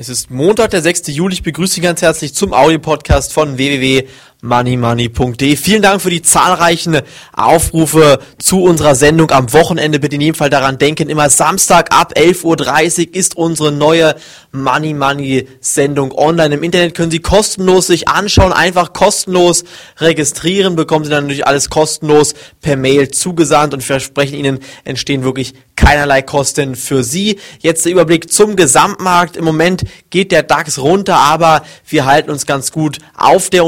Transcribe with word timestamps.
Es 0.00 0.08
ist 0.08 0.30
Montag, 0.30 0.70
der 0.70 0.80
6. 0.80 1.08
Juli. 1.08 1.34
Ich 1.34 1.42
begrüße 1.42 1.74
Sie 1.74 1.80
ganz 1.82 2.00
herzlich 2.00 2.32
zum 2.32 2.54
Audio-Podcast 2.54 3.34
von 3.34 3.58
www.moneymoney.de. 4.42 5.56
Vielen 5.56 5.82
Dank 5.82 6.00
für 6.00 6.10
die 6.10 6.22
zahlreichen 6.22 7.00
Aufrufe 7.32 8.20
zu 8.38 8.62
unserer 8.62 8.94
Sendung 8.94 9.30
am 9.30 9.52
Wochenende. 9.52 10.00
Bitte 10.00 10.16
in 10.16 10.22
jedem 10.22 10.34
Fall 10.34 10.50
daran 10.50 10.78
denken, 10.78 11.08
immer 11.08 11.30
Samstag 11.30 11.92
ab 11.92 12.14
11.30 12.16 13.08
Uhr 13.08 13.14
ist 13.14 13.36
unsere 13.36 13.72
neue 13.72 14.14
Money 14.52 14.94
Money 14.94 15.48
Sendung 15.60 16.12
online. 16.12 16.54
Im 16.54 16.62
Internet 16.62 16.94
können 16.94 17.10
Sie 17.10 17.20
kostenlos 17.20 17.86
sich 17.86 18.08
anschauen, 18.08 18.52
einfach 18.52 18.92
kostenlos 18.92 19.64
registrieren, 19.98 20.76
bekommen 20.76 21.04
Sie 21.04 21.10
dann 21.10 21.24
natürlich 21.24 21.46
alles 21.46 21.70
kostenlos 21.70 22.34
per 22.60 22.76
Mail 22.76 23.10
zugesandt 23.10 23.74
und 23.74 23.82
versprechen 23.82 24.34
Ihnen 24.34 24.58
entstehen 24.84 25.22
wirklich 25.22 25.54
keinerlei 25.80 26.20
Kosten 26.20 26.76
für 26.76 27.02
Sie. 27.02 27.38
Jetzt 27.60 27.86
der 27.86 27.92
Überblick 27.92 28.30
zum 28.30 28.54
Gesamtmarkt. 28.54 29.36
Im 29.36 29.44
Moment 29.44 29.84
geht 30.10 30.30
der 30.30 30.42
DAX 30.42 30.78
runter, 30.78 31.16
aber 31.16 31.62
wir 31.88 32.04
halten 32.04 32.30
uns 32.30 32.44
ganz 32.44 32.70
gut 32.70 32.98
auf 33.16 33.48
der 33.48 33.64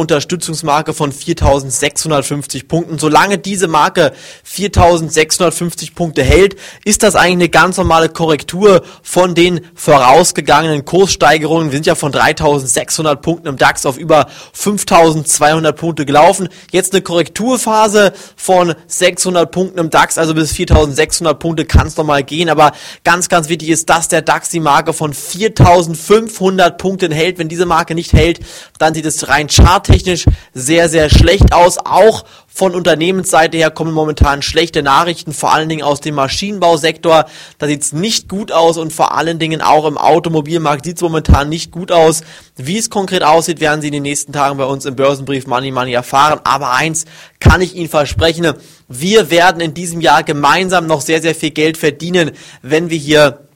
Unterstützungsmarke 0.62 0.94
von 0.94 1.12
4650 1.12 2.68
Punkten. 2.68 2.98
Solange 2.98 3.38
diese 3.38 3.68
Marke 3.68 4.12
4650 4.44 5.94
Punkte 5.94 6.22
hält, 6.22 6.56
ist 6.84 7.02
das 7.02 7.16
eigentlich 7.16 7.32
eine 7.32 7.48
ganz 7.48 7.76
normale 7.76 8.08
Korrektur 8.08 8.82
von 9.02 9.34
den 9.34 9.60
vorausgegangenen 9.74 10.84
Kurssteigerungen. 10.84 11.70
Wir 11.70 11.76
sind 11.76 11.86
ja 11.86 11.94
von 11.94 12.12
3600 12.12 13.20
Punkten 13.20 13.48
im 13.48 13.56
DAX 13.56 13.86
auf 13.86 13.98
über 13.98 14.26
5200 14.52 15.76
Punkte 15.76 16.06
gelaufen. 16.06 16.48
Jetzt 16.70 16.92
eine 16.92 17.02
Korrekturphase 17.02 18.12
von 18.36 18.74
600 18.86 19.50
Punkten 19.50 19.78
im 19.78 19.90
DAX, 19.90 20.18
also 20.18 20.34
bis 20.34 20.52
4600 20.52 21.38
Punkte 21.38 21.64
kann 21.64 21.86
es 21.86 21.96
nochmal 21.96 22.22
gehen, 22.22 22.48
aber 22.48 22.72
ganz, 23.04 23.28
ganz 23.28 23.48
wichtig 23.48 23.68
ist, 23.68 23.90
dass 23.90 24.08
der 24.08 24.22
DAX 24.22 24.50
die 24.50 24.60
Marke 24.60 24.92
von 24.92 25.12
4500 25.12 26.78
Punkten 26.78 27.12
hält. 27.12 27.38
Wenn 27.38 27.48
diese 27.48 27.66
Marke 27.66 27.94
nicht 27.94 28.12
hält, 28.12 28.40
dann 28.78 28.94
sieht 28.94 29.06
es 29.06 29.28
rein 29.28 29.48
charttechnisch 29.48 30.26
sehr, 30.54 30.88
sehr 30.88 31.10
schlecht 31.10 31.52
aus. 31.52 31.78
Auch 31.78 32.24
von 32.46 32.74
Unternehmensseite 32.74 33.56
her 33.56 33.70
kommen 33.70 33.92
momentan 33.92 34.42
schlechte 34.42 34.82
Nachrichten, 34.82 35.32
vor 35.32 35.54
allen 35.54 35.68
Dingen 35.68 35.82
aus 35.82 36.00
dem 36.00 36.14
Maschinenbausektor. 36.14 37.24
Da 37.58 37.66
sieht 37.66 37.82
es 37.82 37.92
nicht 37.92 38.28
gut 38.28 38.52
aus 38.52 38.76
und 38.76 38.92
vor 38.92 39.16
allen 39.16 39.38
Dingen 39.38 39.62
auch 39.62 39.86
im 39.86 39.96
Automobilmarkt 39.96 40.84
sieht 40.84 40.96
es 40.96 41.02
momentan 41.02 41.48
nicht 41.48 41.70
gut 41.70 41.90
aus. 41.90 42.22
Wie 42.56 42.78
es 42.78 42.90
konkret 42.90 43.22
aussieht, 43.22 43.60
werden 43.60 43.80
Sie 43.80 43.88
in 43.88 43.94
den 43.94 44.02
nächsten 44.02 44.32
Tagen 44.32 44.58
bei 44.58 44.64
uns 44.64 44.84
im 44.84 44.96
Börsenbrief 44.96 45.46
Money 45.46 45.70
Money 45.70 45.92
erfahren. 45.92 46.40
Aber 46.44 46.72
eins 46.72 47.06
kann 47.40 47.62
ich 47.62 47.74
Ihnen 47.74 47.88
versprechen, 47.88 48.52
wir 48.88 49.30
werden 49.30 49.62
in 49.62 49.72
diesem 49.72 50.00
Jahr 50.00 50.22
gemeinsam 50.22 50.86
noch 50.86 51.00
sehr, 51.00 51.22
sehr 51.22 51.34
viel 51.34 51.50
Geld 51.50 51.78
verdienen, 51.78 52.32
wenn 52.60 52.90
wir 52.90 52.98
hier 52.98 53.48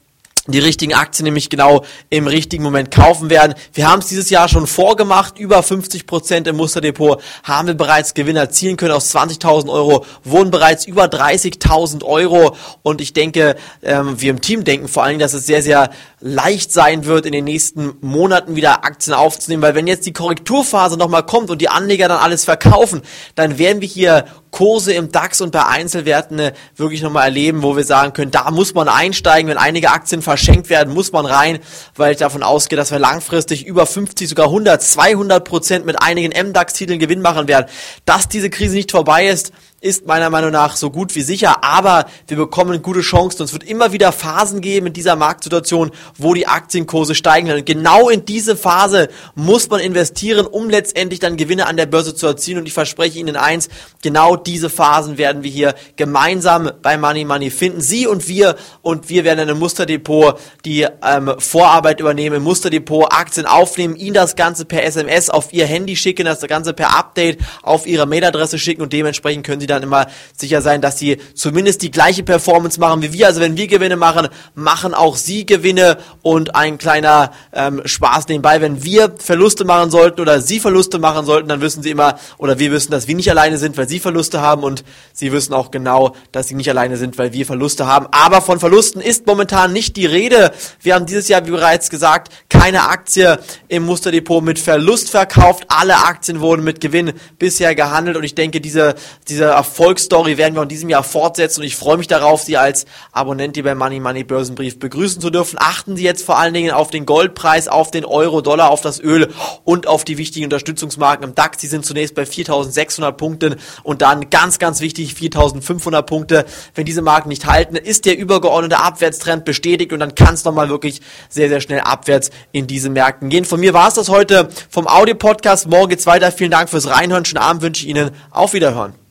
die 0.53 0.59
richtigen 0.59 0.93
Aktien 0.93 1.25
nämlich 1.25 1.49
genau 1.49 1.83
im 2.09 2.27
richtigen 2.27 2.63
Moment 2.63 2.91
kaufen 2.91 3.29
werden. 3.29 3.53
Wir 3.73 3.89
haben 3.89 3.99
es 3.99 4.07
dieses 4.07 4.29
Jahr 4.29 4.47
schon 4.47 4.67
vorgemacht, 4.67 5.39
über 5.39 5.61
50 5.61 6.07
Prozent 6.07 6.47
im 6.47 6.55
Musterdepot 6.55 7.21
haben 7.43 7.67
wir 7.67 7.73
bereits 7.73 8.13
Gewinn 8.13 8.35
erzielen 8.35 8.77
können. 8.77 8.93
Aus 8.93 9.13
20.000 9.13 9.69
Euro 9.69 10.05
wurden 10.23 10.51
bereits 10.51 10.85
über 10.85 11.05
30.000 11.05 12.03
Euro 12.03 12.55
und 12.83 13.01
ich 13.01 13.13
denke, 13.13 13.55
ähm, 13.83 14.19
wir 14.19 14.31
im 14.31 14.41
Team 14.41 14.63
denken 14.63 14.87
vor 14.87 15.03
allen 15.03 15.11
Dingen, 15.11 15.19
dass 15.19 15.33
es 15.33 15.45
sehr, 15.45 15.61
sehr 15.61 15.89
leicht 16.19 16.71
sein 16.71 17.05
wird, 17.05 17.25
in 17.25 17.31
den 17.31 17.45
nächsten 17.45 17.93
Monaten 18.01 18.55
wieder 18.55 18.83
Aktien 18.83 19.13
aufzunehmen, 19.13 19.61
weil 19.61 19.75
wenn 19.75 19.87
jetzt 19.87 20.05
die 20.05 20.13
Korrekturphase 20.13 20.97
nochmal 20.97 21.25
kommt 21.25 21.49
und 21.49 21.61
die 21.61 21.69
Anleger 21.69 22.07
dann 22.07 22.19
alles 22.19 22.45
verkaufen, 22.45 23.01
dann 23.35 23.57
werden 23.57 23.81
wir 23.81 23.87
hier 23.87 24.25
Kurse 24.57 24.91
im 24.93 25.11
DAX 25.11 25.39
und 25.41 25.51
bei 25.51 25.67
Einzelwerten 25.67 26.39
äh, 26.39 26.51
wirklich 26.75 27.03
nochmal 27.03 27.25
erleben, 27.25 27.61
wo 27.61 27.77
wir 27.77 27.83
sagen 27.83 28.13
können, 28.13 28.31
da 28.31 28.49
muss 28.49 28.73
man 28.73 28.87
einsteigen, 28.87 29.51
wenn 29.51 29.57
einige 29.59 29.91
Aktien 29.91 30.23
verschenkt 30.23 30.71
werden, 30.71 30.95
muss 30.95 31.11
man 31.11 31.27
rein, 31.27 31.59
weil 31.95 32.13
ich 32.13 32.17
davon 32.17 32.41
ausgehe, 32.41 32.75
dass 32.75 32.89
wir 32.89 32.97
langfristig 32.97 33.67
über 33.67 33.85
50, 33.85 34.27
sogar 34.27 34.47
100, 34.47 34.81
200 34.81 35.43
Prozent 35.43 35.85
mit 35.85 36.01
einigen 36.01 36.29
MDAX-Titeln 36.29 36.97
Gewinn 36.97 37.21
machen 37.21 37.47
werden. 37.47 37.67
Dass 38.05 38.29
diese 38.29 38.49
Krise 38.49 38.73
nicht 38.73 38.89
vorbei 38.89 39.27
ist, 39.27 39.51
ist 39.79 40.07
meiner 40.07 40.31
Meinung 40.31 40.49
nach 40.49 40.75
so 40.75 40.89
gut 40.89 41.13
wie 41.13 41.21
sicher, 41.21 41.63
aber 41.63 42.07
wir 42.27 42.35
bekommen 42.35 42.81
gute 42.81 43.01
Chancen 43.01 43.41
und 43.41 43.45
es 43.45 43.53
wird 43.53 43.63
immer 43.63 43.91
wieder 43.91 44.11
Phasen 44.11 44.59
geben 44.59 44.87
in 44.87 44.93
dieser 44.93 45.15
Marktsituation, 45.15 45.91
wo 46.17 46.33
die 46.33 46.47
Aktienkurse 46.47 47.13
steigen 47.13 47.47
werden. 47.47 47.59
Und 47.59 47.67
genau 47.67 48.09
in 48.09 48.25
diese 48.25 48.57
Phase 48.57 49.07
muss 49.35 49.69
man 49.69 49.79
investieren, 49.79 50.47
um 50.47 50.71
letztendlich 50.71 51.19
dann 51.19 51.37
Gewinne 51.37 51.67
an 51.67 51.77
der 51.77 51.85
Börse 51.85 52.15
zu 52.15 52.25
erzielen 52.25 52.57
und 52.57 52.65
ich 52.65 52.73
verspreche 52.73 53.19
Ihnen 53.19 53.35
eins, 53.35 53.69
genau 54.01 54.35
diese 54.35 54.71
Phasen 54.71 55.19
werden 55.19 55.43
wir 55.43 55.51
hier 55.51 55.75
gemeinsam 55.95 56.71
bei 56.81 56.97
Money 56.97 57.25
Money 57.25 57.51
finden. 57.51 57.79
Sie 57.79 58.07
und 58.07 58.27
wir 58.27 58.55
und 58.81 59.09
wir 59.09 59.25
werden 59.25 59.41
in 59.41 59.49
einem 59.49 59.59
Musterdepot 59.59 60.39
die 60.65 60.87
ähm, 61.03 61.35
Vorarbeit 61.37 61.99
übernehmen, 61.99 62.41
Musterdepot 62.41 63.13
Aktien 63.13 63.45
aufnehmen, 63.45 63.95
Ihnen 63.95 64.15
das 64.15 64.35
Ganze 64.35 64.65
per 64.65 64.83
SMS 64.83 65.29
auf 65.29 65.53
Ihr 65.53 65.67
Handy 65.67 65.95
schicken, 65.95 66.25
das 66.25 66.41
Ganze 66.41 66.73
per 66.73 66.97
Update 66.97 67.37
auf 67.61 67.85
Ihre 67.85 68.07
Mailadresse 68.07 68.57
schicken 68.57 68.81
und 68.81 68.91
dementsprechend 68.91 69.45
können 69.45 69.61
Sie 69.61 69.67
sie 69.67 69.73
dann 69.77 69.83
immer 69.83 70.07
sicher 70.35 70.61
sein, 70.61 70.81
dass 70.81 70.99
sie 70.99 71.17
zumindest 71.33 71.81
die 71.81 71.91
gleiche 71.91 72.23
Performance 72.23 72.79
machen 72.79 73.01
wie 73.01 73.13
wir. 73.13 73.27
Also 73.27 73.41
wenn 73.41 73.57
wir 73.57 73.67
Gewinne 73.67 73.95
machen, 73.95 74.27
machen 74.55 74.93
auch 74.93 75.15
sie 75.15 75.45
Gewinne 75.45 75.97
und 76.21 76.55
ein 76.55 76.77
kleiner 76.77 77.31
ähm, 77.53 77.81
Spaß 77.85 78.27
nebenbei. 78.27 78.61
Wenn 78.61 78.83
wir 78.83 79.13
Verluste 79.17 79.65
machen 79.65 79.91
sollten 79.91 80.21
oder 80.21 80.41
sie 80.41 80.59
Verluste 80.59 80.99
machen 80.99 81.25
sollten, 81.25 81.49
dann 81.49 81.61
wissen 81.61 81.83
sie 81.83 81.91
immer 81.91 82.19
oder 82.37 82.59
wir 82.59 82.71
wissen, 82.71 82.91
dass 82.91 83.07
wir 83.07 83.15
nicht 83.15 83.29
alleine 83.29 83.57
sind, 83.57 83.77
weil 83.77 83.87
sie 83.87 83.99
Verluste 83.99 84.41
haben 84.41 84.63
und 84.63 84.83
sie 85.13 85.31
wissen 85.31 85.53
auch 85.53 85.71
genau, 85.71 86.15
dass 86.31 86.47
sie 86.47 86.55
nicht 86.55 86.69
alleine 86.69 86.97
sind, 86.97 87.17
weil 87.17 87.33
wir 87.33 87.45
Verluste 87.45 87.87
haben. 87.87 88.07
Aber 88.11 88.41
von 88.41 88.59
Verlusten 88.59 89.01
ist 89.01 89.27
momentan 89.27 89.73
nicht 89.73 89.95
die 89.95 90.05
Rede. 90.05 90.51
Wir 90.81 90.95
haben 90.95 91.05
dieses 91.05 91.27
Jahr, 91.27 91.45
wie 91.45 91.51
bereits 91.51 91.89
gesagt, 91.89 92.31
keine 92.49 92.89
Aktie 92.89 93.39
im 93.67 93.83
Musterdepot 93.83 94.43
mit 94.43 94.59
Verlust 94.59 95.09
verkauft. 95.09 95.65
Alle 95.67 95.97
Aktien 95.97 96.39
wurden 96.39 96.63
mit 96.63 96.81
Gewinn 96.81 97.13
bisher 97.39 97.75
gehandelt 97.75 98.17
und 98.17 98.23
ich 98.23 98.35
denke, 98.35 98.61
diese, 98.61 98.95
diese 99.27 99.56
Erfolgsstory 99.57 100.37
werden 100.37 100.53
wir 100.53 100.61
in 100.61 100.69
diesem 100.69 100.89
Jahr 100.89 101.03
fortsetzen 101.03 101.61
und 101.61 101.65
ich 101.65 101.75
freue 101.75 101.97
mich 101.97 102.07
darauf, 102.07 102.43
Sie 102.43 102.57
als 102.57 102.85
Abonnent 103.11 103.61
bei 103.63 103.73
Money 103.73 103.99
Money 103.99 104.23
Börsenbrief 104.23 104.77
begrüßen 104.77 105.19
zu 105.19 105.31
dürfen. 105.31 105.57
Achten 105.59 105.97
Sie 105.97 106.03
jetzt 106.03 106.23
vor 106.23 106.37
allen 106.37 106.53
Dingen 106.53 106.71
auf 106.71 106.91
den 106.91 107.07
Goldpreis, 107.07 107.67
auf 107.67 107.89
den 107.89 108.05
Euro, 108.05 108.41
Dollar, 108.41 108.69
auf 108.69 108.81
das 108.81 108.99
Öl 108.99 109.33
und 109.63 109.87
auf 109.87 110.05
die 110.05 110.19
wichtigen 110.19 110.45
Unterstützungsmarken 110.45 111.27
im 111.27 111.33
DAX. 111.33 111.57
Die 111.57 111.65
sind 111.65 111.85
zunächst 111.85 112.13
bei 112.13 112.23
4.600 112.23 113.11
Punkten 113.13 113.55
und 113.81 114.03
dann 114.03 114.29
ganz, 114.29 114.59
ganz 114.59 114.79
wichtig 114.79 115.13
4.500 115.13 116.03
Punkte. 116.03 116.45
Wenn 116.75 116.85
diese 116.85 117.01
Marken 117.01 117.29
nicht 117.29 117.47
halten, 117.47 117.75
ist 117.75 118.05
der 118.05 118.15
übergeordnete 118.15 118.77
Abwärtstrend 118.77 119.43
bestätigt 119.43 119.91
und 119.91 119.99
dann 119.99 120.13
kann 120.13 120.35
es 120.35 120.45
nochmal 120.45 120.69
wirklich 120.69 121.01
sehr, 121.29 121.49
sehr 121.49 121.61
schnell 121.61 121.79
abwärts 121.79 122.29
in 122.51 122.67
diese 122.67 122.91
Märkten 122.91 123.29
gehen. 123.29 123.45
Von 123.45 123.59
mir 123.59 123.73
war 123.73 123.87
es 123.87 123.95
das 123.95 124.09
heute 124.09 124.49
vom 124.69 124.87
Audio-Podcast. 124.87 125.67
Morgen 125.67 125.89
geht's 125.89 126.05
weiter. 126.05 126.31
Vielen 126.31 126.51
Dank 126.51 126.69
fürs 126.69 126.87
Reinhören. 126.87 127.25
Schönen 127.25 127.41
Abend 127.41 127.63
wünsche 127.63 127.83
ich 127.83 127.89
Ihnen. 127.89 128.11
Auf 128.29 128.53
Wiederhören. 128.53 129.06